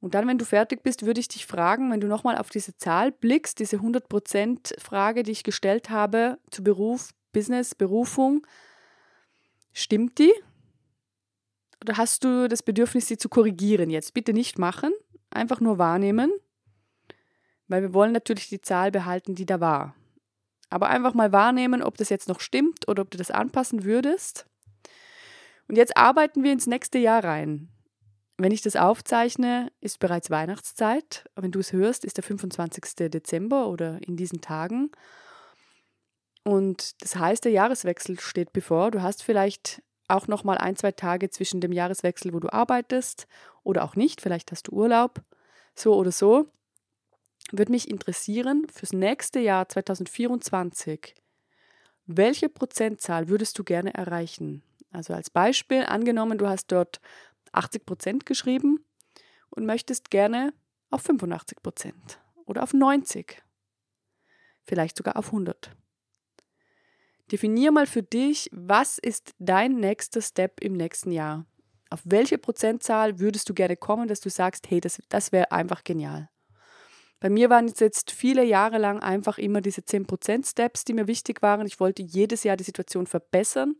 Und 0.00 0.14
dann, 0.14 0.26
wenn 0.26 0.38
du 0.38 0.44
fertig 0.44 0.82
bist, 0.82 1.06
würde 1.06 1.20
ich 1.20 1.28
dich 1.28 1.46
fragen, 1.46 1.90
wenn 1.92 2.00
du 2.00 2.08
nochmal 2.08 2.36
auf 2.36 2.50
diese 2.50 2.76
Zahl 2.76 3.12
blickst, 3.12 3.60
diese 3.60 3.76
100%-Frage, 3.76 5.22
die 5.22 5.30
ich 5.30 5.44
gestellt 5.44 5.90
habe 5.90 6.38
zu 6.50 6.64
Beruf, 6.64 7.10
Business, 7.32 7.74
Berufung, 7.74 8.44
stimmt 9.72 10.18
die? 10.18 10.32
Oder 11.80 11.96
hast 11.96 12.24
du 12.24 12.48
das 12.48 12.62
Bedürfnis, 12.62 13.06
sie 13.06 13.16
zu 13.16 13.28
korrigieren 13.28 13.90
jetzt? 13.90 14.12
Bitte 14.12 14.32
nicht 14.32 14.58
machen, 14.58 14.92
einfach 15.30 15.60
nur 15.60 15.78
wahrnehmen, 15.78 16.32
weil 17.68 17.82
wir 17.82 17.94
wollen 17.94 18.12
natürlich 18.12 18.48
die 18.48 18.60
Zahl 18.60 18.90
behalten, 18.90 19.34
die 19.34 19.46
da 19.46 19.60
war. 19.60 19.94
Aber 20.72 20.88
einfach 20.88 21.12
mal 21.12 21.32
wahrnehmen, 21.32 21.82
ob 21.82 21.98
das 21.98 22.08
jetzt 22.08 22.28
noch 22.28 22.40
stimmt 22.40 22.88
oder 22.88 23.02
ob 23.02 23.10
du 23.10 23.18
das 23.18 23.30
anpassen 23.30 23.84
würdest. 23.84 24.46
Und 25.68 25.76
jetzt 25.76 25.96
arbeiten 25.96 26.42
wir 26.42 26.52
ins 26.52 26.66
nächste 26.66 26.98
Jahr 26.98 27.22
rein. 27.22 27.68
Wenn 28.38 28.52
ich 28.52 28.62
das 28.62 28.76
aufzeichne, 28.76 29.70
ist 29.80 29.98
bereits 29.98 30.30
Weihnachtszeit. 30.30 31.26
Wenn 31.36 31.52
du 31.52 31.60
es 31.60 31.72
hörst, 31.72 32.06
ist 32.06 32.16
der 32.16 32.24
25. 32.24 33.10
Dezember 33.10 33.68
oder 33.68 33.98
in 34.00 34.16
diesen 34.16 34.40
Tagen. 34.40 34.90
Und 36.42 37.02
das 37.02 37.16
heißt, 37.16 37.44
der 37.44 37.52
Jahreswechsel 37.52 38.18
steht 38.18 38.54
bevor. 38.54 38.90
Du 38.90 39.02
hast 39.02 39.22
vielleicht 39.22 39.82
auch 40.08 40.26
noch 40.26 40.42
mal 40.42 40.56
ein, 40.56 40.76
zwei 40.76 40.92
Tage 40.92 41.28
zwischen 41.28 41.60
dem 41.60 41.72
Jahreswechsel, 41.72 42.32
wo 42.32 42.40
du 42.40 42.50
arbeitest 42.50 43.26
oder 43.62 43.84
auch 43.84 43.94
nicht. 43.94 44.22
Vielleicht 44.22 44.50
hast 44.50 44.68
du 44.68 44.72
Urlaub. 44.72 45.20
So 45.74 45.94
oder 45.94 46.12
so. 46.12 46.48
Würde 47.50 47.72
mich 47.72 47.90
interessieren, 47.90 48.66
fürs 48.72 48.92
nächste 48.92 49.40
Jahr 49.40 49.68
2024, 49.68 51.14
welche 52.06 52.48
Prozentzahl 52.48 53.28
würdest 53.28 53.58
du 53.58 53.64
gerne 53.64 53.94
erreichen? 53.94 54.62
Also 54.90 55.14
als 55.14 55.30
Beispiel, 55.30 55.84
angenommen, 55.84 56.38
du 56.38 56.48
hast 56.48 56.70
dort 56.72 57.00
80 57.52 57.86
Prozent 57.86 58.26
geschrieben 58.26 58.84
und 59.50 59.66
möchtest 59.66 60.10
gerne 60.10 60.52
auf 60.90 61.02
85 61.02 61.62
Prozent 61.62 62.20
oder 62.46 62.62
auf 62.62 62.74
90, 62.74 63.42
vielleicht 64.64 64.96
sogar 64.96 65.16
auf 65.16 65.26
100. 65.26 65.74
Definier 67.30 67.72
mal 67.72 67.86
für 67.86 68.02
dich, 68.02 68.50
was 68.52 68.98
ist 68.98 69.34
dein 69.38 69.76
nächster 69.76 70.20
Step 70.20 70.60
im 70.60 70.74
nächsten 70.74 71.12
Jahr? 71.12 71.46
Auf 71.88 72.00
welche 72.04 72.38
Prozentzahl 72.38 73.20
würdest 73.20 73.48
du 73.48 73.54
gerne 73.54 73.76
kommen, 73.76 74.08
dass 74.08 74.20
du 74.20 74.28
sagst, 74.28 74.68
hey, 74.70 74.80
das, 74.80 75.00
das 75.08 75.32
wäre 75.32 75.52
einfach 75.52 75.84
genial? 75.84 76.28
Bei 77.22 77.30
mir 77.30 77.50
waren 77.50 77.66
es 77.66 77.78
jetzt 77.78 78.10
viele 78.10 78.42
Jahre 78.42 78.78
lang 78.78 78.98
einfach 79.00 79.38
immer 79.38 79.60
diese 79.60 79.82
10% 79.82 80.50
Steps, 80.50 80.84
die 80.84 80.92
mir 80.92 81.06
wichtig 81.06 81.40
waren. 81.40 81.66
Ich 81.66 81.78
wollte 81.78 82.02
jedes 82.02 82.42
Jahr 82.42 82.56
die 82.56 82.64
Situation 82.64 83.06
verbessern 83.06 83.76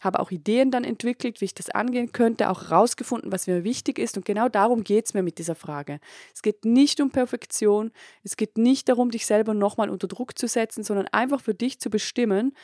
habe 0.00 0.20
auch 0.20 0.30
Ideen 0.30 0.70
dann 0.70 0.84
entwickelt, 0.84 1.40
wie 1.40 1.46
ich 1.46 1.54
das 1.54 1.70
angehen 1.70 2.12
könnte, 2.12 2.50
auch 2.50 2.62
herausgefunden, 2.62 3.32
was 3.32 3.46
mir 3.46 3.64
wichtig 3.64 3.98
ist. 3.98 4.16
Und 4.16 4.24
genau 4.24 4.48
darum 4.48 4.84
geht 4.84 5.06
es 5.06 5.14
mir 5.14 5.22
mit 5.22 5.38
dieser 5.38 5.54
Frage. 5.54 6.00
Es 6.34 6.42
geht 6.42 6.64
nicht 6.64 7.00
um 7.00 7.10
Perfektion, 7.10 7.92
es 8.22 8.36
geht 8.36 8.58
nicht 8.58 8.88
darum, 8.88 9.10
dich 9.10 9.26
selber 9.26 9.54
nochmal 9.54 9.90
unter 9.90 10.08
Druck 10.08 10.38
zu 10.38 10.48
setzen, 10.48 10.84
sondern 10.84 11.08
einfach 11.08 11.40
für 11.40 11.54
dich 11.54 11.80
zu 11.80 11.90
bestimmen, 11.90 12.54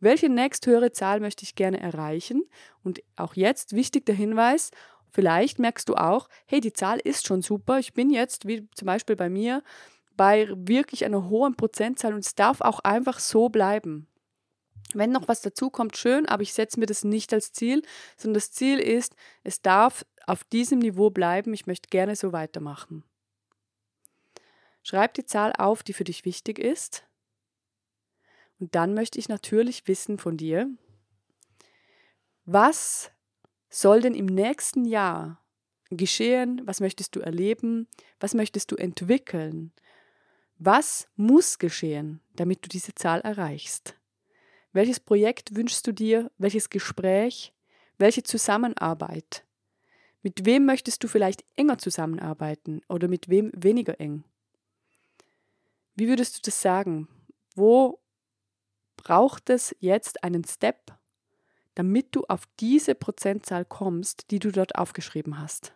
welche 0.00 0.28
nächsthöhere 0.28 0.92
Zahl 0.92 1.20
möchte 1.20 1.44
ich 1.44 1.54
gerne 1.54 1.78
erreichen. 1.78 2.42
Und 2.82 3.02
auch 3.16 3.34
jetzt 3.34 3.74
wichtig 3.74 4.06
der 4.06 4.14
Hinweis, 4.14 4.70
vielleicht 5.12 5.58
merkst 5.58 5.88
du 5.88 5.94
auch, 5.94 6.28
hey, 6.46 6.60
die 6.60 6.72
Zahl 6.72 6.98
ist 6.98 7.26
schon 7.26 7.42
super, 7.42 7.78
ich 7.78 7.94
bin 7.94 8.10
jetzt, 8.10 8.46
wie 8.46 8.68
zum 8.74 8.86
Beispiel 8.86 9.16
bei 9.16 9.28
mir, 9.28 9.62
bei 10.16 10.48
wirklich 10.50 11.04
einer 11.04 11.28
hohen 11.28 11.56
Prozentzahl 11.56 12.14
und 12.14 12.24
es 12.24 12.34
darf 12.34 12.60
auch 12.60 12.80
einfach 12.80 13.18
so 13.18 13.48
bleiben. 13.48 14.06
Wenn 14.92 15.12
noch 15.12 15.28
was 15.28 15.40
dazu 15.40 15.70
kommt, 15.70 15.96
schön, 15.96 16.26
aber 16.26 16.42
ich 16.42 16.52
setze 16.52 16.80
mir 16.80 16.86
das 16.86 17.04
nicht 17.04 17.32
als 17.32 17.52
Ziel, 17.52 17.82
sondern 18.16 18.34
das 18.34 18.50
Ziel 18.50 18.78
ist, 18.80 19.14
es 19.44 19.62
darf 19.62 20.04
auf 20.26 20.44
diesem 20.44 20.80
Niveau 20.80 21.10
bleiben, 21.10 21.54
ich 21.54 21.66
möchte 21.66 21.88
gerne 21.88 22.16
so 22.16 22.32
weitermachen. 22.32 23.04
Schreib 24.82 25.14
die 25.14 25.26
Zahl 25.26 25.52
auf, 25.56 25.82
die 25.82 25.92
für 25.92 26.04
dich 26.04 26.24
wichtig 26.24 26.58
ist. 26.58 27.04
Und 28.58 28.74
dann 28.74 28.94
möchte 28.94 29.18
ich 29.18 29.28
natürlich 29.28 29.86
wissen 29.88 30.18
von 30.18 30.36
dir, 30.36 30.68
was 32.44 33.10
soll 33.70 34.00
denn 34.02 34.14
im 34.14 34.26
nächsten 34.26 34.84
Jahr 34.84 35.40
geschehen? 35.90 36.60
Was 36.64 36.80
möchtest 36.80 37.16
du 37.16 37.20
erleben? 37.20 37.88
Was 38.18 38.34
möchtest 38.34 38.70
du 38.72 38.76
entwickeln? 38.76 39.72
Was 40.58 41.08
muss 41.16 41.58
geschehen, 41.58 42.20
damit 42.36 42.64
du 42.64 42.68
diese 42.68 42.94
Zahl 42.94 43.20
erreichst? 43.20 43.96
Welches 44.72 45.00
Projekt 45.00 45.56
wünschst 45.56 45.86
du 45.86 45.92
dir? 45.92 46.30
Welches 46.36 46.68
Gespräch? 46.68 47.52
Welche 47.96 48.22
Zusammenarbeit? 48.22 49.44
Mit 50.22 50.44
wem 50.44 50.66
möchtest 50.66 51.02
du 51.02 51.08
vielleicht 51.08 51.44
enger 51.56 51.78
zusammenarbeiten 51.78 52.82
oder 52.88 53.08
mit 53.08 53.28
wem 53.28 53.50
weniger 53.54 54.00
eng? 54.00 54.24
Wie 55.94 56.08
würdest 56.08 56.36
du 56.36 56.40
das 56.42 56.60
sagen? 56.60 57.08
Wo 57.54 58.00
braucht 58.96 59.50
es 59.50 59.74
jetzt 59.80 60.22
einen 60.22 60.44
Step, 60.44 60.92
damit 61.80 62.14
du 62.14 62.24
auf 62.26 62.42
diese 62.60 62.94
Prozentzahl 62.94 63.64
kommst, 63.64 64.30
die 64.30 64.38
du 64.38 64.52
dort 64.52 64.74
aufgeschrieben 64.76 65.40
hast? 65.40 65.72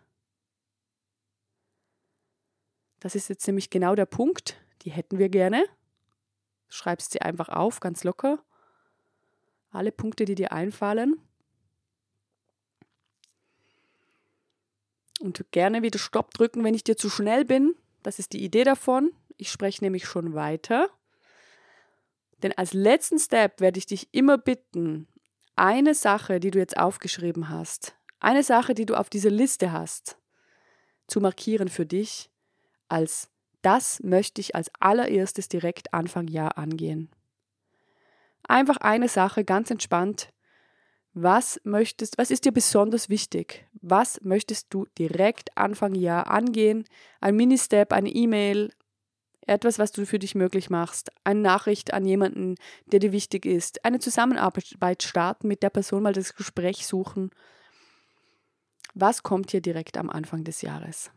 Das 2.99 3.15
ist 3.15 3.27
jetzt 3.27 3.47
nämlich 3.47 3.71
genau 3.71 3.95
der 3.95 4.05
Punkt, 4.05 4.55
die 4.83 4.91
hätten 4.91 5.17
wir 5.17 5.29
gerne. 5.29 5.65
Schreibst 6.69 7.11
sie 7.11 7.23
einfach 7.23 7.49
auf, 7.49 7.79
ganz 7.79 8.03
locker 8.03 8.39
alle 9.71 9.91
Punkte, 9.91 10.25
die 10.25 10.35
dir 10.35 10.51
einfallen. 10.51 11.19
Und 15.19 15.43
gerne 15.51 15.81
wieder 15.81 15.99
Stopp 15.99 16.33
drücken, 16.33 16.63
wenn 16.63 16.75
ich 16.75 16.83
dir 16.83 16.97
zu 16.97 17.09
schnell 17.09 17.45
bin. 17.45 17.75
Das 18.03 18.19
ist 18.19 18.33
die 18.33 18.43
Idee 18.43 18.63
davon. 18.63 19.11
Ich 19.37 19.51
spreche 19.51 19.83
nämlich 19.83 20.05
schon 20.05 20.33
weiter. 20.33 20.89
Denn 22.43 22.53
als 22.53 22.73
letzten 22.73 23.19
Step 23.19 23.59
werde 23.59 23.79
ich 23.79 23.85
dich 23.85 24.07
immer 24.11 24.37
bitten, 24.37 25.07
eine 25.55 25.95
Sache, 25.95 26.39
die 26.39 26.51
du 26.51 26.59
jetzt 26.59 26.77
aufgeschrieben 26.77 27.49
hast, 27.49 27.95
eine 28.19 28.43
Sache, 28.43 28.73
die 28.73 28.85
du 28.85 28.95
auf 28.95 29.09
dieser 29.09 29.29
Liste 29.29 29.71
hast, 29.71 30.17
zu 31.07 31.21
markieren 31.21 31.69
für 31.69 31.85
dich 31.85 32.29
als 32.87 33.29
das 33.61 34.01
möchte 34.03 34.41
ich 34.41 34.55
als 34.55 34.69
allererstes 34.79 35.49
direkt 35.49 35.93
Anfang 35.93 36.27
Jahr 36.27 36.57
angehen. 36.57 37.09
Einfach 38.47 38.77
eine 38.77 39.09
Sache, 39.09 39.43
ganz 39.43 39.71
entspannt. 39.71 40.31
Was 41.13 41.59
möchtest, 41.63 42.17
was 42.17 42.29
ist 42.29 42.45
dir 42.45 42.51
besonders 42.51 43.09
wichtig? 43.09 43.65
Was 43.81 44.21
möchtest 44.21 44.67
du 44.71 44.85
direkt 44.99 45.57
Anfang 45.57 45.95
Jahr 45.95 46.27
angehen? 46.27 46.85
Ein 47.21 47.37
Mini-Step, 47.37 47.91
eine 47.91 48.09
E-Mail, 48.09 48.71
etwas, 49.47 49.79
was 49.79 49.91
du 49.91 50.05
für 50.05 50.19
dich 50.19 50.35
möglich 50.35 50.69
machst, 50.69 51.11
eine 51.23 51.39
Nachricht 51.39 51.93
an 51.93 52.05
jemanden, 52.05 52.55
der 52.87 52.99
dir 52.99 53.11
wichtig 53.11 53.45
ist, 53.45 53.83
eine 53.85 53.99
Zusammenarbeit 53.99 55.03
starten, 55.03 55.47
mit 55.47 55.63
der 55.63 55.69
Person 55.69 56.03
mal 56.03 56.13
das 56.13 56.35
Gespräch 56.35 56.85
suchen. 56.85 57.31
Was 58.93 59.23
kommt 59.23 59.51
hier 59.51 59.61
direkt 59.61 59.97
am 59.97 60.09
Anfang 60.09 60.43
des 60.43 60.61
Jahres? 60.61 61.11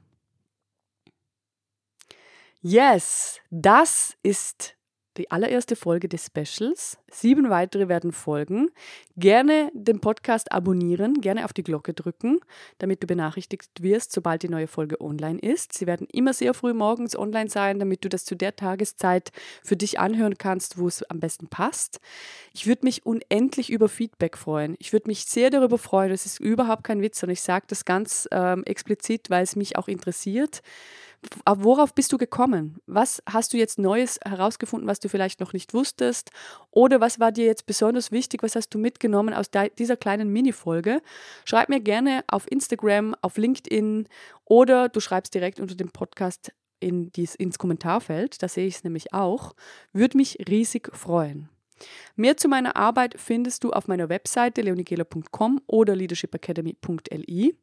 Yes, 2.60 3.40
das 3.50 4.16
ist 4.22 4.77
die 5.18 5.30
allererste 5.30 5.76
Folge 5.76 6.08
des 6.08 6.26
Specials. 6.26 6.98
Sieben 7.10 7.50
weitere 7.50 7.88
werden 7.88 8.12
folgen. 8.12 8.70
Gerne 9.16 9.70
den 9.74 10.00
Podcast 10.00 10.52
abonnieren, 10.52 11.20
gerne 11.20 11.44
auf 11.44 11.52
die 11.52 11.62
Glocke 11.62 11.92
drücken, 11.92 12.40
damit 12.78 13.02
du 13.02 13.06
benachrichtigt 13.06 13.82
wirst, 13.82 14.12
sobald 14.12 14.42
die 14.42 14.48
neue 14.48 14.66
Folge 14.68 15.00
online 15.00 15.38
ist. 15.40 15.72
Sie 15.76 15.86
werden 15.86 16.06
immer 16.12 16.32
sehr 16.32 16.54
früh 16.54 16.72
morgens 16.72 17.18
online 17.18 17.50
sein, 17.50 17.78
damit 17.78 18.04
du 18.04 18.08
das 18.08 18.24
zu 18.24 18.34
der 18.34 18.56
Tageszeit 18.56 19.32
für 19.62 19.76
dich 19.76 19.98
anhören 19.98 20.38
kannst, 20.38 20.78
wo 20.78 20.88
es 20.88 21.02
am 21.02 21.20
besten 21.20 21.48
passt. 21.48 22.00
Ich 22.54 22.66
würde 22.66 22.84
mich 22.84 23.04
unendlich 23.04 23.70
über 23.70 23.88
Feedback 23.88 24.38
freuen. 24.38 24.76
Ich 24.78 24.92
würde 24.92 25.08
mich 25.08 25.24
sehr 25.24 25.50
darüber 25.50 25.78
freuen. 25.78 26.10
Das 26.10 26.26
ist 26.26 26.40
überhaupt 26.40 26.84
kein 26.84 27.02
Witz 27.02 27.22
und 27.22 27.30
ich 27.30 27.42
sage 27.42 27.66
das 27.68 27.84
ganz 27.84 28.28
ähm, 28.30 28.64
explizit, 28.64 29.30
weil 29.30 29.42
es 29.42 29.56
mich 29.56 29.76
auch 29.76 29.88
interessiert 29.88 30.62
worauf 31.46 31.94
bist 31.94 32.12
du 32.12 32.18
gekommen? 32.18 32.78
Was 32.86 33.22
hast 33.28 33.52
du 33.52 33.56
jetzt 33.56 33.78
Neues 33.78 34.18
herausgefunden, 34.24 34.88
was 34.88 35.00
du 35.00 35.08
vielleicht 35.08 35.40
noch 35.40 35.52
nicht 35.52 35.74
wusstest? 35.74 36.30
Oder 36.70 37.00
was 37.00 37.20
war 37.20 37.32
dir 37.32 37.46
jetzt 37.46 37.66
besonders 37.66 38.12
wichtig? 38.12 38.42
Was 38.42 38.56
hast 38.56 38.70
du 38.70 38.78
mitgenommen 38.78 39.34
aus 39.34 39.50
dieser 39.78 39.96
kleinen 39.96 40.30
Mini-Folge? 40.30 41.02
Schreib 41.44 41.68
mir 41.68 41.80
gerne 41.80 42.24
auf 42.28 42.50
Instagram, 42.50 43.14
auf 43.22 43.36
LinkedIn 43.36 44.08
oder 44.44 44.88
du 44.88 45.00
schreibst 45.00 45.34
direkt 45.34 45.60
unter 45.60 45.74
dem 45.74 45.90
Podcast 45.90 46.52
in 46.80 47.10
dies, 47.12 47.34
ins 47.34 47.58
Kommentarfeld, 47.58 48.42
da 48.42 48.48
sehe 48.48 48.66
ich 48.66 48.76
es 48.76 48.84
nämlich 48.84 49.12
auch. 49.12 49.54
Würde 49.92 50.16
mich 50.16 50.38
riesig 50.48 50.90
freuen. 50.96 51.48
Mehr 52.16 52.36
zu 52.36 52.48
meiner 52.48 52.76
Arbeit 52.76 53.14
findest 53.18 53.64
du 53.64 53.70
auf 53.70 53.88
meiner 53.88 54.08
Webseite 54.08 54.62
leonigela.com 54.62 55.60
oder 55.66 55.94
leadershipacademy.li. 55.94 57.54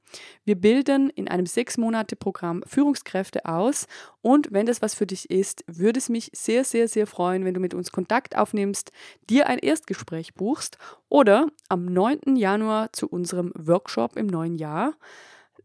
Wir 0.43 0.55
bilden 0.55 1.09
in 1.09 1.27
einem 1.27 1.45
sechs 1.45 1.77
Monate 1.77 2.15
Programm 2.15 2.63
Führungskräfte 2.65 3.45
aus 3.45 3.87
und 4.21 4.51
wenn 4.51 4.65
das 4.65 4.81
was 4.81 4.95
für 4.95 5.05
dich 5.05 5.29
ist, 5.29 5.63
würde 5.67 5.99
es 5.99 6.09
mich 6.09 6.31
sehr, 6.33 6.63
sehr, 6.63 6.87
sehr 6.87 7.07
freuen, 7.07 7.45
wenn 7.45 7.53
du 7.53 7.59
mit 7.59 7.73
uns 7.73 7.91
Kontakt 7.91 8.37
aufnimmst, 8.37 8.91
dir 9.29 9.47
ein 9.47 9.59
Erstgespräch 9.59 10.33
buchst 10.33 10.77
oder 11.09 11.47
am 11.69 11.85
9. 11.85 12.35
Januar 12.35 12.93
zu 12.93 13.07
unserem 13.07 13.51
Workshop 13.55 14.15
im 14.15 14.27
neuen 14.27 14.55
Jahr, 14.55 14.93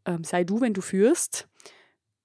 ähm, 0.05 0.25
sei 0.25 0.45
du, 0.45 0.61
wenn 0.61 0.75
du 0.75 0.81
führst, 0.81 1.49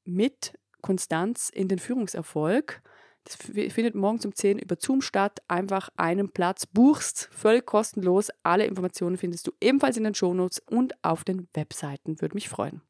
mit 0.05 0.53
Konstanz 0.81 1.49
in 1.49 1.67
den 1.67 1.79
Führungserfolg. 1.79 2.81
Das 3.25 3.35
findet 3.37 3.95
morgens 3.95 4.25
um 4.25 4.33
10 4.33 4.59
über 4.59 4.77
Zoom 4.79 5.01
statt. 5.01 5.41
Einfach 5.47 5.89
einen 5.97 6.29
Platz 6.29 6.67
buchst, 6.67 7.27
völlig 7.31 7.65
kostenlos. 7.65 8.29
Alle 8.43 8.65
Informationen 8.65 9.17
findest 9.17 9.47
du 9.47 9.51
ebenfalls 9.59 9.97
in 9.97 10.03
den 10.03 10.13
Shownotes 10.13 10.61
und 10.69 10.93
auf 11.03 11.23
den 11.23 11.47
Webseiten. 11.55 12.21
Würde 12.21 12.35
mich 12.35 12.49
freuen. 12.49 12.81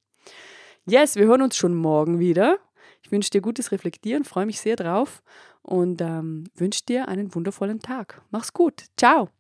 Yes, 0.85 1.15
wir 1.15 1.25
hören 1.25 1.41
uns 1.41 1.55
schon 1.55 1.73
morgen 1.73 2.19
wieder. 2.19 2.59
Ich 3.01 3.11
wünsche 3.11 3.29
dir 3.29 3.41
gutes 3.41 3.71
Reflektieren, 3.71 4.25
freue 4.25 4.45
mich 4.45 4.59
sehr 4.59 4.75
drauf 4.75 5.23
und 5.61 6.01
ähm, 6.01 6.45
wünsche 6.55 6.83
dir 6.85 7.07
einen 7.07 7.33
wundervollen 7.33 7.79
Tag. 7.79 8.21
Mach's 8.29 8.51
gut. 8.51 8.83
Ciao. 8.97 9.35